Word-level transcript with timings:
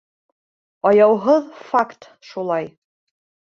Аяуһыҙ 0.91 1.45
факт 1.67 2.11
шулай. 2.33 2.69